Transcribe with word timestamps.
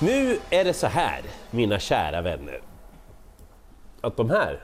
Nu 0.00 0.38
är 0.50 0.64
det 0.64 0.72
så 0.74 0.86
här, 0.86 1.20
mina 1.50 1.78
kära 1.78 2.20
vänner. 2.22 2.60
Att 4.00 4.16
de 4.16 4.30
här, 4.30 4.60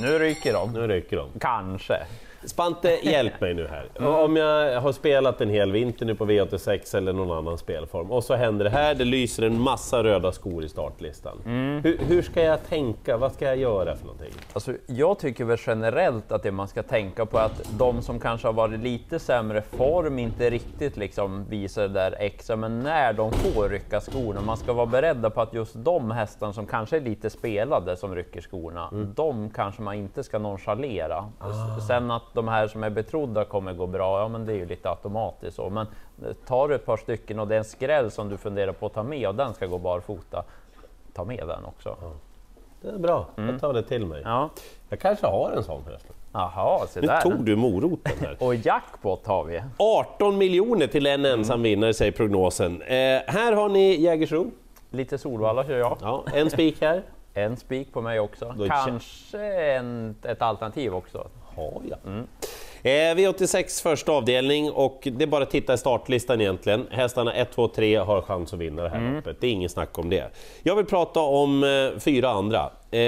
Nu 0.00 0.18
ryker 0.18 0.52
de. 0.52 0.72
nu 0.72 0.86
ryker 0.88 1.16
de. 1.16 1.30
Kanske. 1.40 2.06
Spante, 2.46 2.98
hjälp 3.02 3.40
mig 3.40 3.54
nu 3.54 3.66
här. 3.66 4.08
Om 4.24 4.36
jag 4.36 4.80
har 4.80 4.92
spelat 4.92 5.40
en 5.40 5.50
hel 5.50 5.72
vinter 5.72 6.06
nu 6.06 6.14
på 6.14 6.26
V86 6.26 6.96
eller 6.96 7.12
någon 7.12 7.38
annan 7.38 7.58
spelform 7.58 8.10
och 8.10 8.24
så 8.24 8.34
händer 8.34 8.64
det 8.64 8.70
här, 8.70 8.94
det 8.94 9.04
lyser 9.04 9.42
en 9.42 9.60
massa 9.60 10.04
röda 10.04 10.32
skor 10.32 10.64
i 10.64 10.68
startlistan. 10.68 11.38
Hur, 11.84 11.98
hur 11.98 12.22
ska 12.22 12.42
jag 12.42 12.68
tänka? 12.68 13.16
Vad 13.16 13.32
ska 13.32 13.44
jag 13.44 13.56
göra 13.56 13.96
för 13.96 14.04
någonting? 14.04 14.32
Alltså, 14.52 14.72
jag 14.86 15.18
tycker 15.18 15.44
väl 15.44 15.58
generellt 15.66 16.32
att 16.32 16.42
det 16.42 16.52
man 16.52 16.68
ska 16.68 16.82
tänka 16.82 17.26
på 17.26 17.38
är 17.38 17.44
att 17.44 17.78
de 17.78 18.02
som 18.02 18.20
kanske 18.20 18.48
har 18.48 18.52
varit 18.52 18.80
lite 18.80 19.18
sämre 19.18 19.62
form 19.62 20.18
inte 20.18 20.50
riktigt 20.50 20.96
liksom 20.96 21.44
visar 21.48 21.82
det 21.82 21.88
där 21.88 22.16
extra, 22.18 22.56
men 22.56 22.82
när 22.82 23.12
de 23.12 23.32
får 23.32 23.68
rycka 23.68 24.00
skorna, 24.00 24.40
man 24.40 24.56
ska 24.56 24.72
vara 24.72 24.86
beredda 24.86 25.30
på 25.30 25.40
att 25.40 25.54
just 25.54 25.74
de 25.74 26.10
hästarna 26.10 26.52
som 26.52 26.66
kanske 26.66 26.96
är 26.96 27.00
lite 27.00 27.30
spelade 27.30 27.96
som 27.96 28.14
rycker 28.14 28.40
skorna, 28.40 28.90
de 29.16 29.50
kanske 29.50 29.82
man 29.82 29.94
inte 29.94 30.22
ska 30.22 30.38
nonchalera. 30.38 31.30
Sen 31.88 32.10
att 32.10 32.33
de 32.34 32.48
här 32.48 32.66
som 32.68 32.84
är 32.84 32.90
betrodda 32.90 33.44
kommer 33.44 33.72
gå 33.72 33.86
bra, 33.86 34.20
ja 34.20 34.28
men 34.28 34.46
det 34.46 34.52
är 34.52 34.56
ju 34.56 34.66
lite 34.66 34.90
automatiskt 34.90 35.56
så, 35.56 35.70
men 35.70 35.86
tar 36.46 36.68
du 36.68 36.74
ett 36.74 36.86
par 36.86 36.96
stycken 36.96 37.38
och 37.40 37.48
det 37.48 37.54
är 37.54 37.58
en 37.58 37.64
skräll 37.64 38.10
som 38.10 38.28
du 38.28 38.36
funderar 38.36 38.72
på 38.72 38.86
att 38.86 38.94
ta 38.94 39.02
med 39.02 39.28
och 39.28 39.34
den 39.34 39.54
ska 39.54 39.66
gå 39.66 39.78
barfota, 39.78 40.44
ta 41.12 41.24
med 41.24 41.44
den 41.48 41.64
också. 41.64 41.96
Det 42.82 42.88
är 42.88 42.98
bra, 42.98 43.26
jag 43.36 43.60
tar 43.60 43.72
det 43.72 43.82
till 43.82 44.06
mig. 44.06 44.22
Ja. 44.24 44.50
Jag 44.88 45.00
kanske 45.00 45.26
har 45.26 45.52
en 45.56 45.64
sån 45.64 45.84
förresten. 45.84 46.12
Jaha, 46.32 46.86
se 46.86 47.00
Nu 47.00 47.06
där. 47.06 47.20
tog 47.20 47.44
du 47.44 47.56
moroten 47.56 48.12
här. 48.20 48.36
Och 48.46 48.54
jackpot 48.54 49.26
har 49.26 49.44
vi. 49.44 49.62
18 49.76 50.38
miljoner 50.38 50.86
till 50.86 51.06
en 51.06 51.24
ensam 51.24 51.62
vinnare 51.62 51.94
säger 51.94 52.12
prognosen. 52.12 52.82
Eh, 52.82 52.96
här 53.26 53.52
har 53.52 53.68
ni 53.68 54.00
Jägersro. 54.00 54.50
Lite 54.90 55.18
Solvalla 55.18 55.64
kör 55.64 55.78
jag. 55.78 55.98
Ja, 56.00 56.24
en 56.34 56.50
spik 56.50 56.80
här. 56.80 57.02
En 57.36 57.56
spik 57.56 57.92
på 57.92 58.00
mig 58.00 58.20
också. 58.20 58.54
Då 58.58 58.68
Kanske 58.68 59.54
en, 59.54 60.16
ett 60.22 60.42
alternativ 60.42 60.94
också. 60.94 61.26
Har 61.56 61.82
jag. 61.90 61.98
Eh, 62.82 63.14
V86 63.14 63.82
första 63.82 64.12
avdelning 64.12 64.70
och 64.70 65.08
det 65.12 65.24
är 65.24 65.26
bara 65.26 65.42
att 65.42 65.50
titta 65.50 65.74
i 65.74 65.78
startlistan 65.78 66.40
egentligen. 66.40 66.86
Hästarna 66.90 67.32
1, 67.34 67.52
2, 67.52 67.68
3 67.68 67.96
har 67.96 68.22
chans 68.22 68.52
att 68.52 68.58
vinna 68.58 68.82
det 68.82 68.88
här 68.88 69.14
loppet. 69.14 69.40
Det 69.40 69.46
är 69.46 69.50
ingen 69.50 69.68
snack 69.68 69.98
om 69.98 70.10
det. 70.10 70.30
Jag 70.62 70.76
vill 70.76 70.86
prata 70.86 71.20
om 71.20 71.64
eh, 71.64 72.00
fyra 72.00 72.30
andra. 72.30 72.70
Eh, 72.90 73.00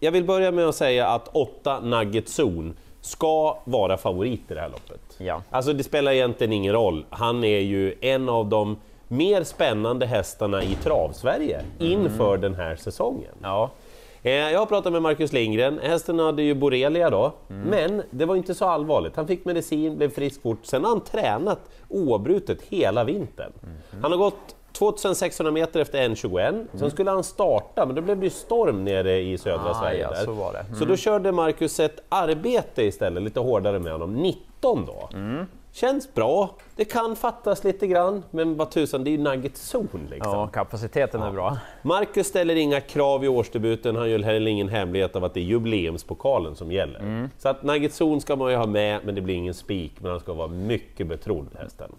jag 0.00 0.12
vill 0.12 0.24
börja 0.24 0.50
med 0.50 0.68
att 0.68 0.74
säga 0.74 1.06
att 1.06 1.28
8 1.28 1.80
Nugget 1.80 2.28
Zone 2.38 2.72
ska 3.00 3.58
vara 3.64 3.96
favorit 3.96 4.50
i 4.50 4.54
det 4.54 4.60
här 4.60 4.68
loppet. 4.68 5.00
Ja. 5.18 5.42
Alltså 5.50 5.72
det 5.72 5.84
spelar 5.84 6.12
egentligen 6.12 6.52
ingen 6.52 6.72
roll. 6.72 7.04
Han 7.10 7.44
är 7.44 7.60
ju 7.60 7.94
en 8.00 8.28
av 8.28 8.46
de 8.48 8.76
mer 9.08 9.44
spännande 9.44 10.06
hästarna 10.06 10.62
i 10.62 10.74
trav-Sverige 10.74 11.62
inför 11.78 12.38
den 12.38 12.54
här 12.54 12.76
säsongen. 12.76 13.34
Ja, 13.42 13.70
Jag 14.22 14.58
har 14.58 14.66
pratat 14.66 14.92
med 14.92 15.02
Marcus 15.02 15.32
Lindgren, 15.32 15.78
hästen 15.82 16.18
hade 16.18 16.42
ju 16.42 16.54
borrelia 16.54 17.10
då, 17.10 17.32
men 17.48 18.02
det 18.10 18.24
var 18.24 18.36
inte 18.36 18.54
så 18.54 18.64
allvarligt. 18.64 19.16
Han 19.16 19.26
fick 19.26 19.44
medicin, 19.44 19.96
blev 19.96 20.08
frisk 20.10 20.42
fort, 20.42 20.58
sen 20.62 20.84
har 20.84 20.90
han 20.90 21.00
tränat 21.00 21.60
oavbrutet 21.88 22.62
hela 22.62 23.04
vintern. 23.04 23.52
Han 24.02 24.10
har 24.12 24.18
gått 24.18 24.56
2600 24.72 25.50
meter 25.52 25.80
efter 25.80 26.08
1.21, 26.08 26.66
sen 26.74 26.90
skulle 26.90 27.10
han 27.10 27.24
starta, 27.24 27.86
men 27.86 27.94
då 27.96 28.02
blev 28.02 28.18
det 28.18 28.24
ju 28.24 28.30
storm 28.30 28.84
nere 28.84 29.20
i 29.20 29.38
södra 29.38 29.70
Ah, 29.70 29.74
Sverige. 29.80 30.08
ja, 30.10 30.24
så 30.24 30.32
var 30.32 30.52
det. 30.52 30.76
så 30.78 30.84
då 30.84 30.96
körde 30.96 31.32
Marcus 31.32 31.80
ett 31.80 32.00
arbete 32.08 32.82
istället, 32.82 33.22
lite 33.22 33.40
hårdare 33.40 33.78
med 33.78 33.92
honom, 33.92 34.14
19 34.14 34.86
då. 34.86 35.08
Känns 35.72 36.14
bra, 36.14 36.50
det 36.76 36.84
kan 36.84 37.16
fattas 37.16 37.64
lite 37.64 37.86
grann, 37.86 38.24
men 38.30 38.56
vad 38.56 38.70
tusan, 38.70 39.04
det 39.04 39.10
är 39.10 39.12
ju 39.12 39.18
Nugget 39.18 39.56
Zone 39.74 40.10
liksom. 40.10 40.32
ja 40.32 40.46
kapaciteten 40.46 41.22
är 41.22 41.30
bra. 41.30 41.58
Marcus 41.82 42.26
ställer 42.26 42.56
inga 42.56 42.80
krav 42.80 43.24
i 43.24 43.28
årsdebuten, 43.28 43.96
han 43.96 44.10
gör 44.10 44.18
heller 44.18 44.50
ingen 44.50 44.68
hemlighet 44.68 45.16
av 45.16 45.24
att 45.24 45.34
det 45.34 45.40
är 45.40 45.44
jubileumspokalen 45.44 46.56
som 46.56 46.72
gäller. 46.72 47.28
Så 47.38 47.48
att 47.48 47.62
Nugget 47.62 47.92
Zone 48.00 48.20
ska 48.20 48.36
man 48.36 48.50
ju 48.50 48.56
ha 48.56 48.66
med, 48.66 49.00
men 49.04 49.14
det 49.14 49.20
blir 49.20 49.34
ingen 49.34 49.54
spik, 49.54 49.92
men 50.00 50.10
han 50.10 50.20
ska 50.20 50.32
vara 50.32 50.48
mycket 50.48 51.06
betrodd 51.06 51.46
hästen. 51.58 51.92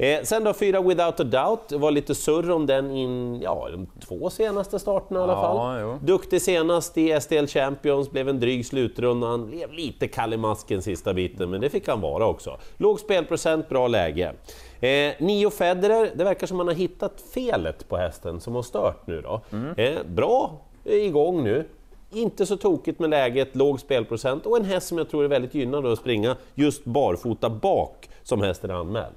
Eh, 0.00 0.22
sen 0.22 0.44
då 0.44 0.52
fyra 0.52 0.80
Without 0.80 1.20
a 1.20 1.24
Doubt, 1.24 1.68
det 1.68 1.78
var 1.78 1.90
lite 1.90 2.14
surr 2.14 2.50
om 2.50 2.66
den 2.66 2.90
in, 2.90 3.40
ja, 3.40 3.68
de 3.72 3.86
två 4.06 4.30
senaste 4.30 4.78
starterna 4.78 5.20
i 5.20 5.22
alla 5.22 5.34
fall. 5.34 5.80
jo. 5.80 5.98
Duktig 6.02 6.42
senast 6.42 6.98
i 6.98 7.20
SDL 7.20 7.46
Champions, 7.46 8.10
blev 8.10 8.28
en 8.28 8.40
dryg 8.40 8.66
slutrunda, 8.66 9.26
han 9.26 9.46
blev 9.46 9.72
lite 9.72 10.08
kall 10.08 10.34
i 10.34 10.36
masken 10.36 10.82
sista 10.82 11.14
biten, 11.14 11.50
men 11.50 11.60
det 11.60 11.70
fick 11.70 11.88
han 11.88 12.00
vara 12.00 12.26
också. 12.26 12.58
Låg 12.76 13.00
spelprocent, 13.00 13.68
bra 13.68 13.88
läge. 13.88 14.32
Eh, 14.80 15.12
Nio 15.18 15.50
Federer, 15.50 16.10
det 16.14 16.24
verkar 16.24 16.46
som 16.46 16.56
man 16.56 16.66
har 16.66 16.74
hittat 16.74 17.20
felet 17.34 17.88
på 17.88 17.96
hästen 17.96 18.40
som 18.40 18.54
har 18.54 18.62
stört 18.62 19.06
nu 19.06 19.20
då. 19.20 19.40
Eh, 19.76 19.98
bra, 20.06 20.60
är 20.84 21.04
igång 21.04 21.44
nu. 21.44 21.68
Inte 22.10 22.46
så 22.46 22.56
tokigt 22.56 22.98
med 22.98 23.10
läget, 23.10 23.56
låg 23.56 23.80
spelprocent 23.80 24.46
och 24.46 24.56
en 24.56 24.64
häst 24.64 24.88
som 24.88 24.98
jag 24.98 25.10
tror 25.10 25.24
är 25.24 25.28
väldigt 25.28 25.54
gynnad 25.54 25.86
att 25.86 25.98
springa 25.98 26.36
just 26.54 26.84
barfota 26.84 27.50
bak 27.50 28.08
som 28.22 28.42
hästen 28.42 28.70
är 28.70 28.74
anmäld. 28.74 29.14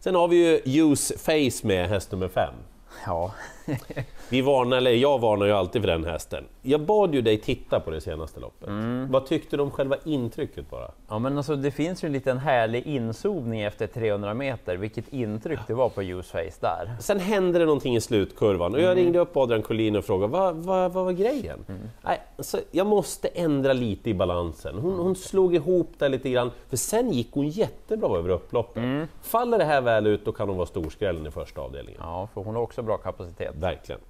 Sen 0.00 0.14
har 0.14 0.28
vi 0.28 0.36
ju 0.64 0.82
Use 0.82 1.18
Face 1.18 1.66
med 1.66 1.88
häst 1.88 2.12
nummer 2.12 2.28
fem. 2.28 2.54
Ja. 3.06 3.34
Vi 4.30 4.40
varnar, 4.40 4.76
eller 4.76 4.90
jag 4.90 5.18
varnar 5.18 5.46
ju 5.46 5.52
alltid 5.52 5.82
för 5.82 5.88
den 5.88 6.04
hästen. 6.04 6.44
Jag 6.62 6.80
bad 6.80 7.14
ju 7.14 7.22
dig 7.22 7.38
titta 7.38 7.80
på 7.80 7.90
det 7.90 8.00
senaste 8.00 8.40
loppet. 8.40 8.68
Vad 9.08 9.26
tyckte 9.26 9.56
du 9.56 9.62
om 9.62 9.70
själva 9.70 9.96
intrycket 10.04 10.70
bara? 10.70 10.90
ja, 11.08 11.18
men 11.18 11.36
alltså 11.36 11.56
det 11.56 11.70
finns 11.70 12.04
ju 12.04 12.06
en 12.06 12.12
liten 12.12 12.38
härlig 12.38 12.86
inzoomning 12.86 13.60
efter 13.60 13.86
300 13.86 14.34
meter, 14.34 14.76
vilket 14.76 15.12
intryck 15.12 15.58
det 15.66 15.74
var 15.74 15.88
på 15.88 16.02
Useface 16.02 16.58
där. 16.60 16.96
Sen 17.00 17.20
hände 17.20 17.58
det 17.58 17.64
någonting 17.64 17.96
i 17.96 18.00
slutkurvan 18.00 18.74
och 18.74 18.80
jag 18.80 18.96
ringde 18.96 19.18
upp 19.18 19.36
Adrian 19.36 19.62
Collin 19.62 19.96
och 19.96 20.04
frågade 20.04 20.32
vad, 20.32 20.56
vad, 20.56 20.92
vad 20.92 21.04
var 21.04 21.12
grejen? 21.12 21.64
Nej, 22.02 22.20
alltså, 22.36 22.60
jag 22.70 22.86
måste 22.86 23.28
ändra 23.28 23.72
lite 23.72 24.10
i 24.10 24.14
balansen. 24.14 24.78
Hon, 24.78 24.98
hon 24.98 25.16
slog 25.16 25.54
ihop 25.54 25.92
det 25.98 26.08
lite 26.08 26.30
grann, 26.30 26.50
för 26.68 26.76
sen 26.76 27.10
gick 27.12 27.28
hon 27.32 27.48
jättebra 27.48 28.18
över 28.18 28.28
upploppet. 28.30 29.08
Faller 29.22 29.58
det 29.58 29.64
här 29.64 29.80
väl 29.80 30.06
ut 30.06 30.24
då 30.24 30.32
kan 30.32 30.48
hon 30.48 30.56
vara 30.56 30.66
storskrällen 30.66 31.26
i 31.26 31.30
första 31.30 31.60
avdelningen. 31.60 32.00
Ja, 32.04 32.28
för 32.34 32.40
hon 32.40 32.54
har 32.54 32.62
också 32.62 32.82
bra 32.82 32.96
kapacitet. 32.96 33.54
Verkligen. 33.56 34.00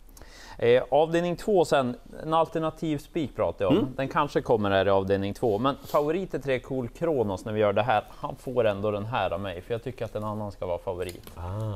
Eh, 0.59 0.83
avdelning 0.91 1.37
två 1.37 1.65
sen, 1.65 1.97
en 2.23 2.35
alternativ 2.35 2.99
spik 2.99 3.37
pratar 3.37 3.65
jag 3.65 3.73
om. 3.73 3.89
Den 3.97 4.09
kanske 4.09 4.41
kommer 4.41 4.71
här 4.71 4.87
i 4.87 4.91
avdelning 4.91 5.35
två, 5.35 5.59
men 5.59 5.77
favorit 5.87 6.35
är 6.35 6.39
tre 6.39 6.59
Cool 6.59 6.89
Kronos 6.89 7.45
när 7.45 7.53
vi 7.53 7.61
gör 7.61 7.73
det 7.73 7.83
här. 7.83 8.05
Han 8.11 8.37
får 8.37 8.67
ändå 8.67 8.91
den 8.91 9.07
här 9.07 9.31
av 9.31 9.41
mig, 9.41 9.61
för 9.61 9.75
jag 9.75 9.83
tycker 9.83 10.05
att 10.05 10.15
en 10.15 10.25
annan 10.25 10.53
ska 10.53 10.67
vara 10.67 10.79
favorit. 10.79 11.31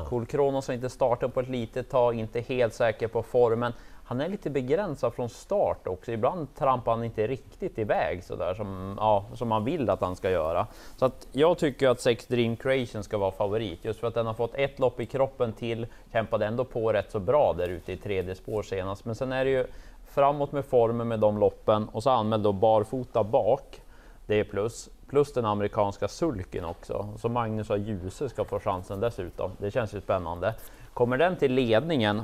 Cool 0.08 0.26
Kronos 0.26 0.66
har 0.66 0.74
inte 0.74 0.90
startat 0.90 1.34
på 1.34 1.40
ett 1.40 1.48
litet 1.48 1.90
tag, 1.90 2.18
inte 2.18 2.40
helt 2.40 2.74
säker 2.74 3.08
på 3.08 3.22
formen. 3.22 3.72
Han 4.06 4.20
är 4.20 4.28
lite 4.28 4.50
begränsad 4.50 5.14
från 5.14 5.28
start 5.28 5.86
också. 5.86 6.12
Ibland 6.12 6.54
trampar 6.54 6.92
han 6.92 7.04
inte 7.04 7.26
riktigt 7.26 7.78
iväg 7.78 8.24
så 8.24 8.36
där 8.36 8.54
som, 8.54 8.96
ja, 9.00 9.24
som 9.34 9.48
man 9.48 9.64
vill 9.64 9.90
att 9.90 10.00
han 10.00 10.16
ska 10.16 10.30
göra. 10.30 10.66
Så 10.96 11.04
att 11.04 11.26
jag 11.32 11.58
tycker 11.58 11.88
att 11.88 12.00
Sex 12.00 12.26
Dream 12.26 12.56
Creation 12.56 13.02
ska 13.04 13.18
vara 13.18 13.30
favorit 13.30 13.84
just 13.84 14.00
för 14.00 14.06
att 14.06 14.14
den 14.14 14.26
har 14.26 14.34
fått 14.34 14.54
ett 14.54 14.78
lopp 14.78 15.00
i 15.00 15.06
kroppen 15.06 15.52
till, 15.52 15.86
kämpade 16.12 16.46
ändå 16.46 16.64
på 16.64 16.92
rätt 16.92 17.10
så 17.10 17.20
bra 17.20 17.52
där 17.52 17.68
ute 17.68 17.92
i 17.92 17.96
tredje 17.96 18.34
spår 18.34 18.62
senast. 18.62 19.04
Men 19.04 19.14
sen 19.14 19.32
är 19.32 19.44
det 19.44 19.50
ju 19.50 19.66
framåt 20.06 20.52
med 20.52 20.64
formen 20.64 21.08
med 21.08 21.20
de 21.20 21.38
loppen 21.38 21.88
och 21.88 22.02
så 22.02 22.10
anmäld 22.10 22.42
då 22.42 22.52
barfota 22.52 23.24
bak. 23.24 23.80
Det 24.26 24.40
är 24.40 24.44
plus. 24.44 24.90
Plus 25.08 25.32
den 25.32 25.44
amerikanska 25.44 26.08
sulken 26.08 26.64
också. 26.64 27.08
Så 27.18 27.28
Magnus 27.28 27.70
och 27.70 27.78
Djuse 27.78 28.28
ska 28.28 28.44
få 28.44 28.60
chansen 28.60 29.00
dessutom. 29.00 29.50
Det 29.58 29.70
känns 29.70 29.94
ju 29.94 30.00
spännande. 30.00 30.54
Kommer 30.94 31.18
den 31.18 31.36
till 31.36 31.52
ledningen 31.52 32.22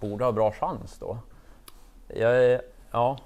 borde 0.00 0.24
ha 0.24 0.32
bra 0.32 0.52
chans 0.52 0.98
då. 0.98 1.18
Jag 2.14 2.60
ja, 2.90 3.18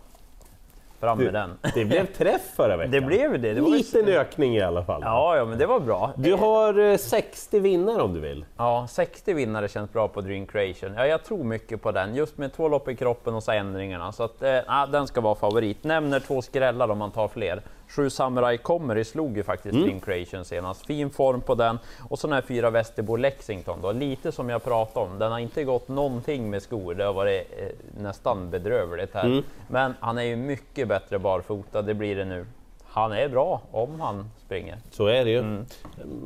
fram 1.03 1.19
med 1.19 1.33
den. 1.33 1.59
Det 1.75 1.85
blev 1.85 2.07
träff 2.07 2.43
förra 2.57 2.77
veckan. 2.77 2.91
Det 2.91 3.01
blev 3.01 3.41
det. 3.41 3.55
det 3.55 3.61
var 3.61 3.69
Liten 3.69 4.09
ökning 4.09 4.57
i 4.57 4.61
alla 4.61 4.85
fall. 4.85 5.01
Ja, 5.05 5.37
ja, 5.37 5.45
men 5.45 5.59
det 5.59 5.67
var 5.67 5.81
bra. 5.81 6.13
Du 6.17 6.33
har 6.35 6.79
eh, 6.79 6.97
60 6.97 7.61
vinnare 7.61 8.03
om 8.03 8.15
du 8.15 8.21
vill. 8.21 8.45
Ja, 8.57 8.87
60 8.91 9.33
vinnare 9.33 9.69
känns 9.69 9.93
bra 9.93 10.09
på 10.09 10.21
Dream 10.21 10.47
Creation. 10.47 10.95
Ja, 10.95 11.07
jag 11.07 11.25
tror 11.25 11.45
mycket 11.45 11.83
på 11.83 11.93
den, 11.93 12.15
just 12.15 12.39
med 12.39 12.53
två 12.53 12.69
lopp 12.69 12.89
i 12.89 12.97
kroppen 12.97 13.35
och 13.35 13.43
så 13.43 13.53
ändringarna. 13.53 14.13
Så 14.13 14.23
att, 14.23 14.43
eh, 14.43 14.87
den 14.91 15.07
ska 15.07 15.21
vara 15.21 15.35
favorit. 15.35 15.85
Nämner 15.85 16.21
två 16.21 16.43
skrällar 16.43 16.89
om 16.91 16.99
man 16.99 17.11
tar 17.11 17.29
fler. 17.29 17.63
Sju 17.97 18.11
Samurai 18.11 18.59
Comedy 18.59 19.05
slog 19.05 19.37
ju 19.37 19.43
faktiskt 19.43 19.75
Dream 19.75 20.01
Creation 20.01 20.45
senast. 20.45 20.87
Fin 20.87 21.11
form 21.11 21.41
på 21.41 21.55
den. 21.55 21.79
Och 22.11 22.19
så 22.19 22.27
den 22.27 22.35
här 22.35 22.43
fyra 22.43 22.71
Västerbo 22.71 23.17
Lexington 23.17 23.79
då, 23.83 23.93
lite 23.93 24.33
som 24.33 24.49
jag 24.49 24.65
pratade 24.65 25.07
om. 25.07 25.19
Den 25.19 25.33
har 25.33 25.39
inte 25.39 25.65
gått 25.65 25.89
någonting 25.89 26.51
med 26.51 26.63
skor, 26.63 26.95
det 26.95 27.05
har 27.05 27.13
varit 27.13 27.49
eh, 27.59 27.67
nästan 28.03 28.51
bedrövligt 28.51 29.15
här. 29.15 29.43
Men 29.69 29.95
han 30.01 30.19
är 30.19 30.23
ju 30.23 30.37
mycket 30.37 30.89
bättre 30.89 31.19
barfota, 31.19 31.83
det 31.83 31.95
blir 31.95 32.17
det 32.17 32.25
nu. 32.25 32.47
Han 32.87 33.13
är 33.13 33.29
bra 33.29 33.61
om 33.71 34.01
han 34.01 34.31
springer. 34.47 34.79
Så 34.91 35.07
är 35.07 35.25
det 35.25 35.31
ju. 35.31 35.65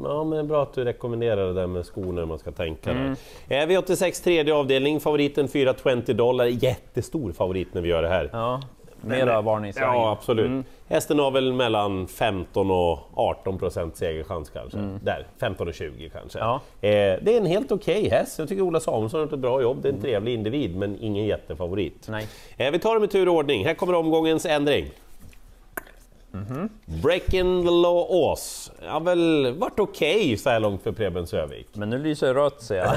Ja, 0.04 0.24
men 0.24 0.48
bra 0.48 0.62
att 0.62 0.74
du 0.74 0.84
rekommenderar 0.84 1.46
det 1.46 1.52
där 1.52 1.66
med 1.66 1.86
skor 1.86 2.12
när 2.12 2.24
man 2.24 2.38
ska 2.38 2.50
tänka 2.50 2.92
där. 2.92 3.16
Eh, 3.48 3.66
V86 3.66 4.24
tredje 4.24 4.54
avdelning, 4.54 5.00
favoriten 5.00 5.48
420 5.48 6.12
dollar. 6.12 6.44
Jättestor 6.44 7.32
favorit 7.32 7.74
när 7.74 7.80
vi 7.80 7.88
gör 7.88 8.02
det 8.02 8.08
här. 8.08 8.30
Ja, 8.32 8.60
Mera 9.06 9.40
varningssign. 9.40 9.86
Ja, 9.86 10.10
absolut. 10.10 10.66
Hästen 10.88 11.18
har 11.18 11.30
väl 11.30 11.52
mellan 11.52 12.06
15 12.08 12.70
och 12.70 12.98
18 13.14 13.58
procent 13.58 13.96
segerchans 13.96 14.50
kanske. 14.50 14.78
Där, 15.02 15.26
15 15.40 15.68
och 15.68 15.74
20 15.74 16.08
kanske. 16.08 16.38
Ja. 16.38 16.54
Eh, 16.80 16.88
det 17.22 17.34
är 17.34 17.36
en 17.36 17.46
helt 17.46 17.72
okej 17.72 18.08
häst. 18.08 18.38
Jag 18.38 18.48
tycker 18.48 18.62
Ola 18.62 18.80
Samuelsson 18.80 19.18
har 19.20 19.24
gjort 19.24 19.32
ett 19.32 19.38
bra 19.38 19.62
jobb. 19.62 19.78
Det 19.82 19.88
är 19.88 19.92
en 19.92 20.00
trevlig 20.00 20.34
individ, 20.34 20.76
men 20.76 20.98
ingen 21.00 21.24
jättefavorit. 21.24 22.08
Nej. 22.08 22.28
Eh, 22.56 22.70
vi 22.70 22.78
tar 22.78 22.94
dem 22.94 23.04
i 23.04 23.08
tur 23.08 23.28
och 23.28 23.34
ordning. 23.34 23.64
Här 23.66 23.74
kommer 23.74 23.94
omgångens 23.94 24.46
ändring. 24.46 24.90
Breaking 27.02 27.62
the 27.64 27.70
law 27.70 28.06
Ås. 28.10 28.72
har 28.86 29.00
väl 29.00 29.54
varit 29.58 29.78
okej 29.80 30.36
så 30.36 30.50
här 30.50 30.60
långt 30.60 30.82
för 30.82 30.92
Preben 30.92 31.26
Sövik. 31.26 31.68
Men 31.72 31.90
nu 31.90 31.98
lyser 31.98 32.34
rött 32.34 32.62
ser 32.62 32.76
jag. 32.76 32.94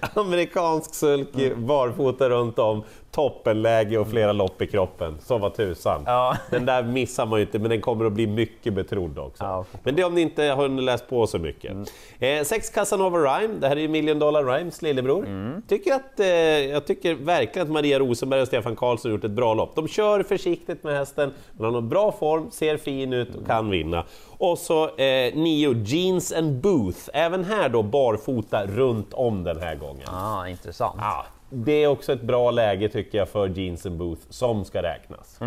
Amerikansk 0.14 0.94
sulky, 0.94 1.54
barfota 1.54 2.28
runt 2.28 2.58
om, 2.58 2.82
toppenläge 3.12 3.98
och 3.98 4.08
flera 4.08 4.32
lopp 4.32 4.62
i 4.62 4.66
kroppen. 4.66 5.18
Så 5.20 5.38
var 5.38 5.50
tusan. 5.50 6.02
Ja. 6.06 6.36
Den 6.50 6.66
där 6.66 6.82
missar 6.82 7.26
man 7.26 7.38
ju 7.38 7.44
inte, 7.46 7.58
men 7.58 7.70
den 7.70 7.80
kommer 7.80 8.04
att 8.04 8.12
bli 8.12 8.26
mycket 8.26 8.74
betrodd 8.74 9.18
också. 9.18 9.44
Ja. 9.44 9.64
Men 9.82 9.96
det 9.96 10.02
är 10.02 10.06
om 10.06 10.14
ni 10.14 10.20
inte 10.20 10.42
har 10.42 10.68
läst 10.68 11.08
på 11.08 11.26
så 11.26 11.38
mycket. 11.38 11.76
Eh, 12.18 12.42
sex 12.44 12.70
Casanova 12.70 13.18
Rhyme, 13.18 13.54
det 13.60 13.68
här 13.68 13.76
är 13.76 13.80
ju 13.80 13.88
Million 13.88 14.18
Dollar 14.18 14.44
Rhymes 14.44 14.82
lillebror. 14.82 15.62
Tycker 15.68 15.94
att, 15.94 16.20
eh, 16.20 16.26
jag 16.26 16.86
tycker 16.86 17.14
verkligen 17.14 17.68
att 17.68 17.72
Maria 17.72 17.98
Rosenberg 17.98 18.40
och 18.40 18.48
Stefan 18.48 18.76
Karlsson 18.76 19.10
har 19.10 19.16
gjort 19.16 19.24
ett 19.24 19.30
bra 19.30 19.54
lopp. 19.54 19.74
De 19.74 19.88
kör 19.88 20.22
försiktigt 20.22 20.84
med 20.84 20.96
hästen, 20.96 21.32
men 21.52 21.74
har 21.74 21.80
bra 21.80 22.12
form, 22.12 22.50
ser 22.50 22.76
fin 22.76 23.12
ut 23.12 23.34
och 23.34 23.46
kan 23.46 23.70
vinna. 23.70 24.04
Och 24.38 24.58
så 24.58 24.84
eh, 24.84 25.34
nio 25.34 25.72
Jeans 25.84 26.32
and 26.32 26.60
Booth, 26.60 27.00
även 27.12 27.44
här 27.44 27.68
då 27.68 27.82
barfota 27.82 28.66
runt 28.66 29.14
om 29.14 29.44
den 29.44 29.60
här 29.60 29.74
gången. 29.74 30.08
Ah, 30.08 30.48
intressant. 30.48 30.96
Ja, 31.00 31.24
det 31.52 31.72
är 31.72 31.86
också 31.86 32.12
ett 32.12 32.22
bra 32.22 32.50
läge 32.50 32.88
tycker 32.88 33.18
jag 33.18 33.28
för 33.28 33.48
Jeans 33.48 33.86
and 33.86 33.96
Booth 33.96 34.22
som 34.30 34.64
ska 34.64 34.82
räknas. 34.82 35.38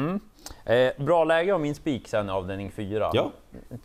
Eh, 0.66 0.92
bra 0.98 1.24
läge 1.24 1.54
av 1.54 1.62
min 1.62 1.76
spik 1.76 2.08
sen 2.08 2.30
avdelning 2.30 2.72
4. 2.72 3.12
Ja. 3.14 3.32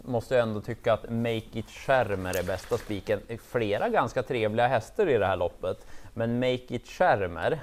Måste 0.02 0.34
jag 0.34 0.42
ändå 0.42 0.60
tycka 0.60 0.92
att 0.92 1.10
Make 1.10 1.42
It 1.52 1.70
Schermer 1.70 2.38
är 2.38 2.42
bästa 2.42 2.78
spiken. 2.78 3.20
Flera 3.50 3.88
ganska 3.88 4.22
trevliga 4.22 4.66
hästar 4.66 5.08
i 5.08 5.18
det 5.18 5.26
här 5.26 5.36
loppet, 5.36 5.86
men 6.14 6.38
Make 6.38 6.74
It 6.74 6.88
Schermer, 6.88 7.60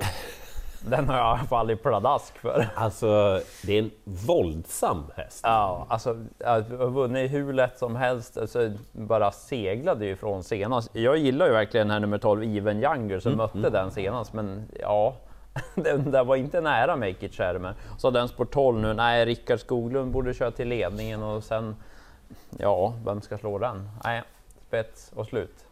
den 0.81 1.09
har 1.09 1.17
jag 1.17 1.25
i 1.25 1.39
alla 1.39 1.47
fall 1.47 1.71
i 1.71 1.75
pladask 1.75 2.37
för. 2.37 2.67
Alltså, 2.75 3.41
det 3.63 3.73
är 3.77 3.79
en 3.79 3.91
våldsam 4.03 5.03
häst. 5.15 5.39
Ja, 5.43 5.85
alltså 5.89 6.25
jag 6.37 6.47
har 6.47 6.89
vunnit 6.89 7.31
hur 7.31 7.53
lätt 7.53 7.77
som 7.77 7.95
helst, 7.95 8.37
alltså, 8.37 8.71
bara 8.91 9.31
seglade 9.31 10.05
ju 10.05 10.11
ifrån 10.11 10.43
senast. 10.43 10.95
Jag 10.95 11.17
gillar 11.17 11.45
ju 11.45 11.51
verkligen 11.51 11.91
här 11.91 11.99
nummer 11.99 12.17
12, 12.17 12.43
Even 12.43 12.83
Younger, 12.83 13.19
som 13.19 13.33
mötte 13.33 13.69
den 13.69 13.91
senast, 13.91 14.33
men 14.33 14.67
ja, 14.79 15.15
den 15.75 16.11
där 16.11 16.23
var 16.23 16.35
inte 16.35 16.61
nära 16.61 16.95
Make 16.95 17.25
It 17.25 17.33
Schermer. 17.33 17.73
Så 17.97 18.09
den 18.11 18.27
spår 18.27 18.45
12 18.45 18.79
nu, 18.79 18.93
nej, 18.93 19.25
Rickard 19.25 19.59
Skoglund 19.59 20.11
borde 20.11 20.33
köra 20.33 20.51
till 20.51 20.67
ledningen 20.67 21.23
och 21.23 21.43
sen, 21.43 21.75
ja, 22.57 22.93
vem 23.05 23.21
ska 23.21 23.37
slå 23.37 23.57
den? 23.57 23.89
Nej, 24.03 24.23
spets 24.67 25.11
och 25.15 25.25
slut. 25.25 25.66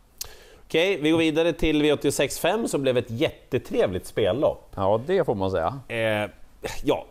Okej, 0.75 1.00
vi 1.01 1.12
går 1.12 1.18
vidare 1.18 1.54
till 1.54 1.83
V86.5 1.83 2.68
som 2.68 2.81
blev 2.81 2.98
ett 2.98 3.12
jättetrevligt 3.12 4.06
spellopp. 4.06 4.74
Ja, 4.75 5.01
det 5.07 5.25
får 5.25 5.36
man 5.36 5.51
säga. 5.51 5.80
Eh, 5.88 6.30
ja, 6.83 7.06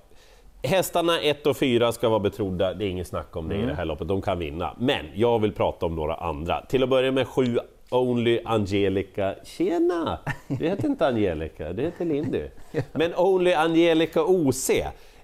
hästarna 0.63 1.21
1 1.21 1.47
och 1.47 1.57
4 1.57 1.93
ska 1.93 2.09
vara 2.09 2.21
betrodda, 2.21 2.75
det 2.75 2.85
är 2.85 2.89
inget 2.89 3.07
snack 3.07 3.37
om 3.37 3.49
det 3.49 3.55
i 3.55 3.63
det 3.63 3.75
här 3.75 3.85
loppet, 3.85 4.09
de 4.09 4.23
kan 4.23 4.39
vinna. 4.39 4.77
Men 4.79 5.07
jag 5.15 5.39
vill 5.39 5.53
prata 5.53 5.87
om 5.87 5.95
några 5.95 6.15
andra. 6.15 6.65
Till 6.69 6.83
att 6.83 6.89
börja 6.89 7.13
med 7.13 7.29
7 7.29 7.59
Only 7.91 8.41
Angelica. 8.45 9.35
Tjena! 9.45 10.19
Du 10.49 10.69
heter 10.69 10.89
inte 10.89 11.07
Angelica, 11.07 11.73
du 11.73 11.83
heter 11.83 12.05
Lindy. 12.05 12.49
Men 12.93 13.15
Only 13.15 13.53
Angelica 13.53 14.25
OC. 14.25 14.71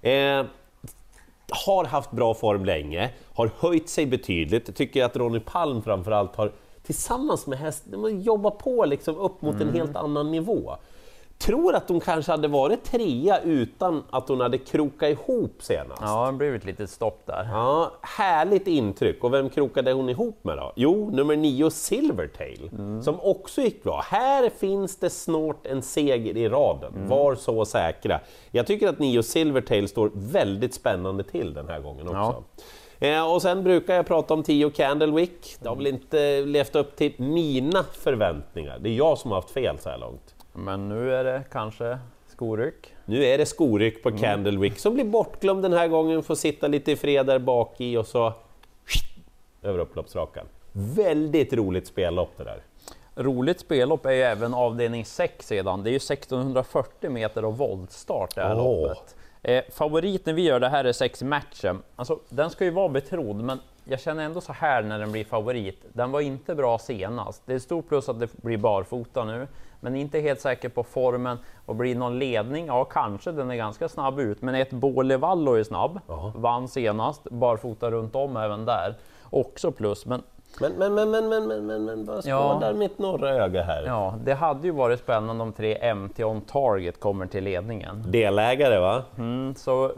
Eh, 0.02 0.44
har 1.66 1.84
haft 1.84 2.10
bra 2.10 2.34
form 2.34 2.64
länge, 2.64 3.10
har 3.34 3.50
höjt 3.58 3.88
sig 3.88 4.06
betydligt. 4.06 4.76
Tycker 4.76 5.04
att 5.04 5.16
Ronny 5.16 5.40
Palm 5.40 5.82
framförallt 5.82 6.36
har 6.36 6.52
tillsammans 6.82 7.46
med 7.46 7.58
hästen 7.58 7.92
de 7.92 8.02
har 8.02 8.10
jobbat 8.10 8.58
på 8.58 8.84
liksom 8.84 9.16
upp 9.16 9.42
mot 9.42 9.60
en 9.60 9.72
helt 9.72 9.96
annan 9.96 10.30
nivå. 10.30 10.76
Tror 11.38 11.74
att 11.74 11.88
hon 11.88 12.00
kanske 12.00 12.32
hade 12.32 12.48
varit 12.48 12.84
trea 12.84 13.40
utan 13.40 14.02
att 14.10 14.28
hon 14.28 14.40
hade 14.40 14.58
krokat 14.58 15.08
ihop 15.08 15.56
senast. 15.58 16.02
Ja, 16.02 16.26
det 16.26 16.32
blev 16.32 16.54
ett 16.54 16.64
litet 16.64 16.90
stopp 16.90 17.22
där. 17.26 17.48
Ja, 17.52 17.92
härligt 18.02 18.66
intryck. 18.66 19.24
Och 19.24 19.32
vem 19.32 19.50
krokade 19.50 19.92
hon 19.92 20.08
ihop 20.08 20.44
med 20.44 20.56
då? 20.56 20.72
Jo, 20.76 21.10
nummer 21.12 21.36
nio 21.36 21.70
Silvertail, 21.70 22.70
som 23.02 23.20
också 23.20 23.60
gick 23.60 23.82
bra. 23.82 24.02
Här 24.06 24.50
finns 24.50 24.96
det 24.96 25.10
snart 25.10 25.66
en 25.66 25.82
seger 25.82 26.36
i 26.36 26.48
raden, 26.48 27.08
var 27.08 27.34
så 27.34 27.64
säkra. 27.64 28.20
Jag 28.50 28.66
tycker 28.66 28.88
att 28.88 28.98
nio 28.98 29.22
Silvertail 29.22 29.88
står 29.88 30.10
väldigt 30.14 30.74
spännande 30.74 31.24
till 31.24 31.54
den 31.54 31.68
här 31.68 31.80
gången 31.80 32.08
också. 32.08 32.44
Eh, 33.00 33.32
och 33.32 33.42
sen 33.42 33.64
brukar 33.64 33.94
jag 33.94 34.06
prata 34.06 34.34
om 34.34 34.42
10 34.42 34.70
Candlewick. 34.70 35.56
Det 35.60 35.68
har 35.68 35.76
väl 35.76 35.86
inte 35.86 36.40
levt 36.40 36.74
upp 36.76 36.96
till 36.96 37.14
mina 37.18 37.84
förväntningar. 37.92 38.78
Det 38.78 38.88
är 38.88 38.94
jag 38.94 39.18
som 39.18 39.30
har 39.30 39.38
haft 39.38 39.50
fel 39.50 39.78
så 39.78 39.90
här 39.90 39.98
långt. 39.98 40.34
Men 40.52 40.88
nu 40.88 41.14
är 41.14 41.24
det 41.24 41.42
kanske 41.52 41.98
skoryck. 42.26 42.94
Nu 43.04 43.24
är 43.24 43.38
det 43.38 43.46
skoryck 43.46 44.02
på 44.02 44.18
Candlewick 44.18 44.78
som 44.78 44.94
blir 44.94 45.04
bortglömd 45.04 45.62
den 45.62 45.72
här 45.72 45.88
gången, 45.88 46.22
får 46.22 46.34
sitta 46.34 46.68
lite 46.68 46.92
i 46.92 46.96
fred 46.96 47.26
där 47.26 47.38
bak 47.38 47.80
i 47.80 47.96
och 47.96 48.06
så 48.06 48.32
över 49.62 49.78
upploppsrakan. 49.78 50.46
Väldigt 50.72 51.52
roligt 51.52 51.86
spellopp 51.86 52.30
det 52.36 52.44
där. 52.44 52.62
Roligt 53.14 53.60
spellopp 53.60 54.06
är 54.06 54.10
ju 54.10 54.22
även 54.22 54.54
avdelning 54.54 55.04
6 55.04 55.46
sedan. 55.46 55.82
Det 55.82 55.90
är 55.90 55.92
ju 55.92 55.96
1640 55.96 57.10
meter 57.10 57.44
och 57.44 57.58
voltstart 57.58 58.34
det 58.34 58.42
här 58.42 58.58
Åh. 58.58 58.88
loppet. 58.88 59.16
Eh, 59.42 59.64
favoriten 59.72 60.34
vi 60.34 60.42
gör 60.42 60.60
det 60.60 60.68
här 60.68 60.84
är 60.84 60.92
6 60.92 61.22
matchen. 61.22 61.82
Alltså, 61.96 62.18
den 62.28 62.50
ska 62.50 62.64
ju 62.64 62.70
vara 62.70 62.88
betrodd, 62.88 63.36
men 63.36 63.58
jag 63.84 64.00
känner 64.00 64.24
ändå 64.24 64.40
så 64.40 64.52
här 64.52 64.82
när 64.82 64.98
den 64.98 65.12
blir 65.12 65.24
favorit. 65.24 65.84
Den 65.92 66.10
var 66.10 66.20
inte 66.20 66.54
bra 66.54 66.78
senast. 66.78 67.42
Det 67.46 67.54
är 67.54 67.58
stort 67.58 67.88
plus 67.88 68.08
att 68.08 68.20
det 68.20 68.42
blir 68.42 68.58
barfota 68.58 69.24
nu, 69.24 69.46
men 69.80 69.96
inte 69.96 70.20
helt 70.20 70.40
säker 70.40 70.68
på 70.68 70.82
formen. 70.84 71.38
Och 71.66 71.76
blir 71.76 71.94
någon 71.94 72.18
ledning? 72.18 72.66
Ja, 72.66 72.84
kanske. 72.84 73.32
Den 73.32 73.50
är 73.50 73.56
ganska 73.56 73.88
snabb 73.88 74.20
ut, 74.20 74.42
men 74.42 74.54
ett 74.54 74.70
Bålevallo 74.70 75.52
är 75.52 75.62
snabb. 75.62 76.00
Ja. 76.06 76.32
Vann 76.36 76.68
senast, 76.68 77.22
barfota 77.30 77.90
runt 77.90 78.14
om 78.14 78.36
även 78.36 78.64
där. 78.64 78.94
Också 79.30 79.72
plus, 79.72 80.06
men 80.06 80.22
Men, 80.60 80.72
men, 80.72 80.94
men, 80.94 81.10
men, 81.10 81.28
men, 81.28 81.46
men, 81.48 81.66
men, 81.66 81.84
men 81.84 82.04
vad 82.04 82.26
Ja. 82.26 82.52
skådar 82.54 82.72
mitt 82.72 82.98
norra 82.98 83.30
öga 83.30 83.62
här? 83.62 83.82
Ja, 83.86 84.14
det 84.24 84.34
hade 84.34 84.66
ju 84.66 84.72
varit 84.72 85.00
spännande 85.00 85.42
om 85.44 85.52
tre 85.52 85.94
MT 85.94 86.20
on 86.24 86.40
target 86.40 87.00
kommer 87.00 87.26
till 87.26 87.44
ledningen. 87.44 88.02
Delägare 88.06 88.78
va? 88.78 89.02
Mm, 89.18 89.54
så 89.54 89.92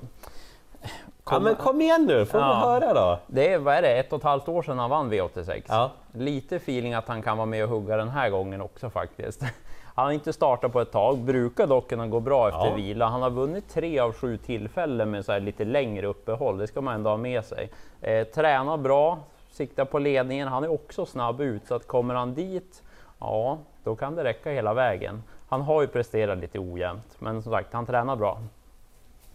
Ja, 1.31 1.39
men 1.41 1.55
kom 1.55 1.81
igen 1.81 2.05
nu, 2.09 2.25
får 2.27 2.39
vi 2.39 2.45
Ja. 2.45 2.55
höra 2.55 2.95
då? 2.95 3.19
det 3.27 3.53
är, 3.53 3.59
vad 3.59 3.75
är 3.75 3.83
det, 3.83 3.89
ett 3.99 4.13
och 4.13 4.19
ett 4.19 4.25
halvt 4.25 4.49
år 4.49 4.63
sedan 4.63 4.79
han 4.79 4.91
vann 4.91 5.13
V86. 5.13 5.63
Ja. 5.69 5.91
Lite 6.13 6.57
feeling 6.57 6.95
att 6.95 7.09
han 7.09 7.23
kan 7.23 7.37
vara 7.37 7.47
med 7.47 7.65
och 7.65 7.71
hugga 7.71 7.97
den 7.97 8.09
här 8.09 8.31
gången 8.31 8.61
också 8.61 8.91
faktiskt. 8.91 9.43
Han 9.95 10.05
har 10.05 10.13
inte 10.13 10.33
startat 10.33 10.73
på 10.73 10.81
ett 10.81 10.93
tag, 10.93 11.19
brukar 11.19 11.67
dock 11.67 11.89
kunna 11.89 12.07
gå 12.07 12.21
bra 12.21 12.49
efter 12.49 12.67
Ja. 12.67 12.75
vila. 12.75 13.07
Han 13.07 13.23
har 13.23 13.31
vunnit 13.31 13.69
tre 13.69 13.99
av 13.99 14.13
sju 14.13 14.37
tillfällen 14.37 15.11
med 15.11 15.25
så 15.25 15.39
lite 15.39 15.65
längre 15.65 16.07
uppehåll, 16.07 16.59
det 16.59 16.67
ska 16.67 16.81
man 16.81 16.95
ändå 16.95 17.11
ha 17.11 17.17
med 17.17 17.45
sig. 17.45 17.71
Eh, 18.01 18.25
tränar 18.27 18.77
bra, 18.77 19.19
siktar 19.53 19.85
på 19.85 19.99
ledningen, 19.99 20.49
han 20.49 20.65
är 20.65 20.73
också 20.73 21.07
snabb 21.07 21.41
ut, 21.41 21.67
så 21.67 21.75
att 21.75 21.87
kommer 21.87 22.15
han 22.15 22.35
dit, 22.35 22.83
ja, 23.21 23.59
då 23.85 23.97
kan 23.97 24.15
det 24.15 24.25
räcka 24.25 24.51
hela 24.51 24.75
vägen. 24.75 25.23
Han 25.49 25.61
har 25.63 25.81
ju 25.81 25.87
presterat 25.87 26.39
lite 26.39 26.59
ojämnt, 26.59 27.17
men 27.19 27.43
som 27.43 27.53
sagt, 27.53 27.73
han 27.73 27.87
tränar 27.87 28.17
bra. 28.17 28.39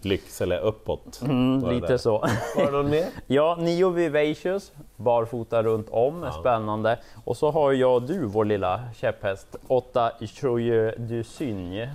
Lycksele 0.01 0.59
uppåt. 0.59 1.19
Det 1.61 1.71
Lite 1.73 1.87
där. 1.87 1.97
så. 1.97 2.17
Var 2.57 2.65
det 2.65 2.71
någon 2.71 2.89
mer? 2.89 3.05
Ja, 3.27 3.57
Nio 3.59 3.89
Vivacious, 3.89 4.71
barfota 4.95 5.63
runt 5.63 5.89
om, 5.89 6.23
är 6.23 6.31
spännande. 6.31 6.99
Och 7.25 7.37
så 7.37 7.51
har 7.51 7.71
jag 7.71 7.93
och 7.93 8.01
du, 8.01 8.25
vår 8.25 8.45
lilla 8.45 8.81
käpphäst, 8.95 9.55
8 9.67 10.11
Joyeux 10.19 10.95
du 10.97 11.23
Cygne. 11.23 11.89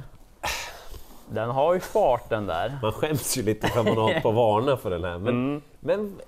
Den 1.30 1.50
har 1.50 1.74
ju 1.74 1.80
farten 1.80 2.46
där. 2.46 2.78
Man 2.82 2.92
skäms 2.92 3.36
ju 3.38 3.42
lite 3.42 3.68
för 3.68 3.82
man 3.82 3.96
har 3.96 4.20
på 4.20 4.28
att 4.28 4.34
varna 4.34 4.76
för 4.76 4.90
den 4.90 5.04
här. 5.04 5.18
Men, 5.18 5.62
men 5.80 6.20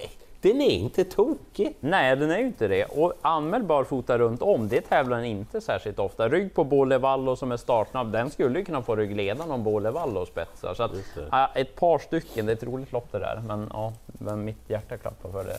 den 0.48 0.60
är 0.60 0.70
inte 0.70 1.04
tokig. 1.04 1.76
Nej, 1.80 2.16
den 2.16 2.30
är 2.30 2.38
ju 2.38 2.46
inte 2.46 2.68
det. 2.68 2.84
Och 2.84 3.12
anmäl 3.22 3.62
barfota 3.62 4.18
runt 4.18 4.42
om, 4.42 4.68
det 4.68 4.80
tävlar 4.80 5.16
den 5.16 5.26
inte 5.26 5.60
särskilt 5.60 5.98
ofta. 5.98 6.28
Rygg 6.28 6.54
på 6.54 6.64
Bålevallo 6.64 7.36
som 7.36 7.52
är 7.52 7.56
startsnabb, 7.56 8.12
den 8.12 8.30
skulle 8.30 8.58
ju 8.58 8.64
kunna 8.64 8.82
få 8.82 8.96
ryggledaren 8.96 9.50
om 9.50 9.62
Bålevallo 9.62 10.26
spetsar. 10.26 10.74
Så 10.74 10.82
att, 10.82 10.92
ja, 11.30 11.50
ett 11.54 11.76
par 11.76 11.98
stycken, 11.98 12.46
det 12.46 12.52
är 12.52 12.56
ett 12.56 12.62
roligt 12.62 12.92
lopp 12.92 13.12
det 13.12 13.18
där. 13.18 13.42
Men 13.46 13.70
ja, 13.72 13.92
vem 14.06 14.44
mitt 14.44 14.70
hjärta 14.70 14.96
klappar 14.96 15.30
för 15.30 15.44
det. 15.44 15.58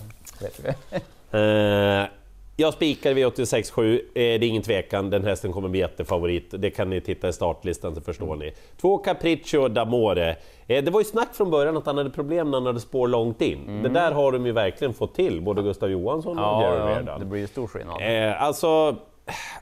Eh, 1.31 2.07
jag 2.57 2.73
spikar 2.73 3.13
V86.7, 3.13 3.93
eh, 3.93 3.99
det 4.13 4.21
är 4.21 4.43
ingen 4.43 4.61
tvekan, 4.61 5.09
den 5.09 5.23
hästen 5.23 5.51
kommer 5.51 5.69
bli 5.69 5.79
jättefavorit. 5.79 6.53
Det 6.57 6.69
kan 6.69 6.89
ni 6.89 7.01
titta 7.01 7.27
i 7.29 7.33
startlistan 7.33 7.95
så 7.95 8.01
förstår 8.01 8.35
ni. 8.35 8.53
Två 8.81 8.97
Capriccio 8.97 9.67
d'Amore. 9.67 10.35
Eh, 10.67 10.83
det 10.83 10.91
var 10.91 10.99
ju 10.99 11.05
snack 11.05 11.35
från 11.35 11.51
början 11.51 11.77
att 11.77 11.85
han 11.85 11.97
hade 11.97 12.09
problem 12.09 12.51
när 12.51 12.57
han 12.57 12.65
hade 12.65 12.79
spår 12.79 13.07
långt 13.07 13.41
in. 13.41 13.83
Det 13.83 13.89
där 13.89 14.11
har 14.11 14.31
de 14.31 14.45
ju 14.45 14.51
verkligen 14.51 14.93
fått 14.93 15.15
till, 15.15 15.41
både 15.41 15.61
Gustav 15.61 15.91
Johansson 15.91 16.39
och 16.39 16.45
Ja, 16.45 16.63
Jerry 16.63 17.05
ja, 17.05 17.17
det 17.17 17.25
blir 17.25 17.39
ju 17.39 17.47
stor 17.47 17.67
skillnad. 17.67 18.01
Eh, 18.01 18.43
alltså, 18.43 18.95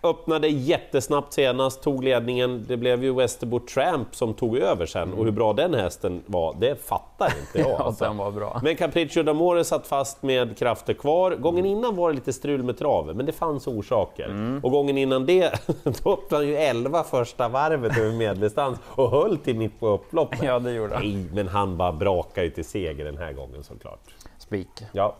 öppnade 0.03 0.47
jättesnabbt 0.47 1.33
senast, 1.33 1.83
tog 1.83 2.03
ledningen. 2.03 2.65
Det 2.67 2.77
blev 2.77 3.03
ju 3.03 3.13
Westerbo 3.13 3.59
Tramp 3.59 4.15
som 4.15 4.33
tog 4.33 4.57
över 4.57 4.85
sen 4.85 5.13
och 5.13 5.25
hur 5.25 5.31
bra 5.31 5.53
den 5.53 5.73
hästen 5.73 6.23
var, 6.25 6.55
det 6.59 6.85
fattar 6.85 7.33
inte 7.39 7.59
jag. 7.59 7.69
Ja, 7.73 7.83
alltså. 7.83 8.03
den 8.03 8.17
var 8.17 8.31
bra. 8.31 8.59
Men 8.63 8.75
Capriccio 8.75 9.23
d'Amore 9.23 9.63
satt 9.63 9.87
fast 9.87 10.23
med 10.23 10.57
krafter 10.57 10.93
kvar. 10.93 11.31
Gången 11.31 11.65
innan 11.65 11.95
var 11.95 12.09
det 12.09 12.15
lite 12.15 12.33
strul 12.33 12.63
med 12.63 12.77
traven, 12.77 13.17
men 13.17 13.25
det 13.25 13.31
fanns 13.31 13.67
orsaker. 13.67 14.25
Mm. 14.25 14.59
Och 14.63 14.71
gången 14.71 14.97
innan 14.97 15.25
det, 15.25 15.59
då 16.03 16.13
öppnade 16.13 16.43
han 16.43 16.47
ju 16.47 16.55
11 16.55 17.03
första 17.03 17.47
varvet 17.47 17.97
över 17.97 18.11
medeldistans 18.11 18.79
och 18.85 19.11
höll 19.11 19.37
till 19.37 19.55
mitt 19.55 19.79
på 19.79 19.87
upploppet. 19.87 20.43
Ja, 20.43 20.59
det 20.59 20.71
gjorde 20.71 20.93
han. 20.93 21.03
Nej, 21.03 21.27
men 21.33 21.47
han 21.47 21.77
bara 21.77 21.91
brakade 21.91 22.47
ju 22.47 22.51
till 22.51 22.65
seger 22.65 23.05
den 23.05 23.17
här 23.17 23.33
gången 23.33 23.63
såklart. 23.63 23.99
Spik. 24.37 24.69
Ja, 24.91 25.15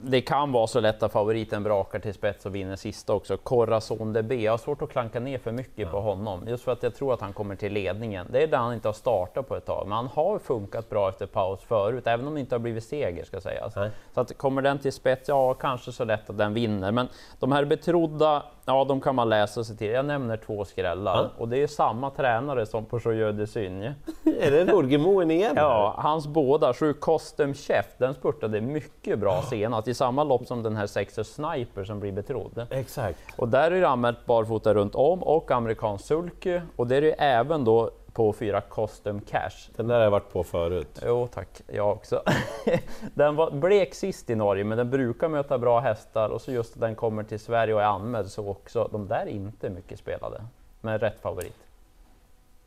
Det 0.00 0.20
kan 0.20 0.52
vara 0.52 0.66
så 0.66 0.80
lätt 0.80 1.02
att 1.02 1.12
favoriten 1.12 1.62
brakar 1.62 1.98
till 1.98 2.14
spets 2.14 2.46
och 2.46 2.54
vinner 2.54 2.76
sista 2.76 3.14
också. 3.14 3.36
Corazon 3.36 4.12
de 4.12 4.22
B. 4.22 4.42
Jag 4.42 4.52
har 4.52 4.58
svårt 4.58 4.82
att 4.82 4.90
klanka 4.90 5.20
ner 5.20 5.38
för 5.38 5.52
mycket 5.52 5.90
på 5.90 6.00
honom, 6.00 6.48
just 6.48 6.64
för 6.64 6.72
att 6.72 6.82
jag 6.82 6.94
tror 6.94 7.14
att 7.14 7.20
han 7.20 7.32
kommer 7.32 7.56
till 7.56 7.72
ledningen. 7.72 8.26
Det 8.30 8.42
är 8.42 8.46
där 8.46 8.58
han 8.58 8.74
inte 8.74 8.88
har 8.88 8.92
startat 8.92 9.48
på 9.48 9.56
ett 9.56 9.66
tag, 9.66 9.86
men 9.88 9.96
han 9.96 10.06
har 10.06 10.38
funkat 10.38 10.90
bra 10.90 11.08
efter 11.08 11.26
paus 11.26 11.60
förut, 11.60 12.06
även 12.06 12.26
om 12.26 12.34
det 12.34 12.40
inte 12.40 12.54
har 12.54 12.60
blivit 12.60 12.84
seger 12.84 13.24
ska 13.24 13.40
sägas. 13.40 13.76
Nej. 13.76 13.90
Så 14.14 14.20
att 14.20 14.38
kommer 14.38 14.62
den 14.62 14.78
till 14.78 14.92
spets, 14.92 15.28
ja, 15.28 15.54
kanske 15.54 15.92
så 15.92 16.04
lätt 16.04 16.30
att 16.30 16.38
den 16.38 16.54
vinner. 16.54 16.92
Men 16.92 17.08
de 17.38 17.52
här 17.52 17.64
betrodda, 17.64 18.42
ja, 18.64 18.84
de 18.84 19.00
kan 19.00 19.14
man 19.14 19.28
läsa 19.28 19.64
sig 19.64 19.76
till. 19.76 19.90
Jag 19.90 20.04
nämner 20.04 20.36
två 20.36 20.64
skrällar 20.64 21.16
Ja. 21.16 21.30
och 21.38 21.48
det 21.48 21.62
är 21.62 21.66
samma 21.66 22.10
tränare 22.10 22.66
som 22.66 22.84
på 22.84 22.98
Joyeux 22.98 23.36
de. 23.36 23.94
Är 24.40 24.50
det 24.50 24.64
Nordgemoen 24.64 25.30
igen? 25.30 25.54
Ja, 25.56 25.94
hans 25.98 26.26
båda, 26.26 26.74
sju 26.74 26.92
Custom 26.92 27.54
Chef, 27.54 27.86
den 27.98 28.14
spurtade 28.14 28.60
mycket 28.60 29.18
bra 29.18 29.42
senast 29.42 29.88
i 29.88 29.94
samma 29.94 30.24
lopp 30.24 30.46
som 30.46 30.62
den 30.62 30.76
här 30.76 30.86
Sexer 30.86 31.22
Sniper 31.22 31.84
som 31.84 32.00
blir 32.00 32.12
betrodd. 32.12 32.66
Exakt. 32.70 33.18
Och 33.36 33.48
där 33.48 33.70
är 33.70 33.80
det 33.80 33.88
anmält 33.88 34.26
barfota 34.26 34.74
runt 34.74 34.94
om 34.94 35.22
och 35.22 35.50
amerikansk 35.50 36.04
sulky 36.04 36.60
och 36.76 36.86
det 36.86 36.96
är 36.96 37.00
det 37.00 37.12
även 37.12 37.64
då 37.64 37.90
på 38.12 38.32
fyra 38.32 38.60
Custom 38.60 39.20
Cash. 39.20 39.70
Den 39.76 39.88
där 39.88 39.94
har 39.94 40.02
jag 40.02 40.10
varit 40.10 40.32
på 40.32 40.44
förut. 40.44 41.02
Jo 41.06 41.28
tack, 41.34 41.48
jag 41.66 41.92
också. 41.92 42.22
den 43.14 43.36
var 43.36 43.50
blek 43.50 43.94
sist 43.94 44.30
i 44.30 44.34
Norge 44.34 44.64
men 44.64 44.78
den 44.78 44.90
brukar 44.90 45.28
möta 45.28 45.58
bra 45.58 45.80
hästar 45.80 46.28
och 46.28 46.40
så 46.40 46.52
just 46.52 46.74
att 46.74 46.80
den 46.80 46.94
kommer 46.94 47.22
till 47.22 47.40
Sverige 47.40 47.74
och 47.74 47.80
är 47.80 47.86
anmäld 47.86 48.30
så 48.30 48.48
också, 48.48 48.88
de 48.92 49.08
där 49.08 49.16
är 49.20 49.26
inte 49.26 49.70
mycket 49.70 49.98
spelade. 49.98 50.42
Men 50.80 50.98
rätt 50.98 51.20
favorit. 51.20 51.67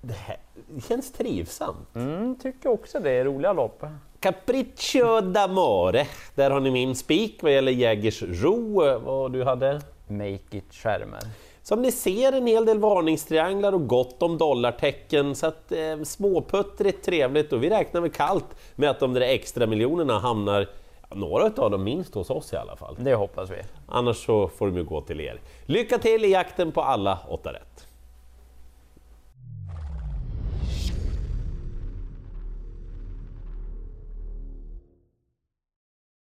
Det, 0.01 0.13
här, 0.13 0.37
det 0.67 0.81
känns 0.81 1.11
trivsamt. 1.11 1.95
Mm, 1.95 2.35
tycker 2.35 2.69
också 2.69 2.99
det 2.99 3.11
är 3.11 3.25
roliga 3.25 3.53
lopp. 3.53 3.83
Capriccio 4.19 5.21
d'Amore, 5.21 6.05
där 6.35 6.51
har 6.51 6.59
ni 6.59 6.71
min 6.71 6.95
spik 6.95 7.43
vad 7.43 7.53
gäller 7.53 7.71
Jägersro, 7.71 8.99
vad 8.99 9.33
du 9.33 9.43
hade. 9.43 9.81
Make 10.07 10.57
it 10.57 10.73
Schermer. 10.73 11.19
Som 11.63 11.81
ni 11.81 11.91
ser 11.91 12.31
en 12.31 12.47
hel 12.47 12.65
del 12.65 12.79
varningstrianglar 12.79 13.73
och 13.73 13.87
gott 13.87 14.23
om 14.23 14.37
dollartecken 14.37 15.35
så 15.35 15.47
att 15.47 15.71
eh, 15.71 16.03
småputtrigt 16.03 17.05
trevligt 17.05 17.53
och 17.53 17.63
vi 17.63 17.69
räknar 17.69 18.01
väl 18.01 18.11
kallt 18.11 18.45
med 18.75 18.89
att 18.89 18.99
de 18.99 19.13
där 19.13 19.21
extra 19.21 19.67
miljonerna 19.67 20.19
hamnar, 20.19 20.67
några 21.09 21.63
av 21.63 21.71
dem 21.71 21.83
minst 21.83 22.15
hos 22.15 22.29
oss 22.29 22.53
i 22.53 22.55
alla 22.55 22.75
fall. 22.75 22.95
Det 22.99 23.15
hoppas 23.15 23.49
vi. 23.49 23.61
Annars 23.87 24.25
så 24.25 24.47
får 24.47 24.67
de 24.67 24.77
ju 24.77 24.83
gå 24.83 25.01
till 25.01 25.21
er. 25.21 25.39
Lycka 25.65 25.97
till 25.97 26.25
i 26.25 26.31
jakten 26.31 26.71
på 26.71 26.81
alla 26.81 27.19
åtta 27.29 27.53
rätt! 27.53 27.90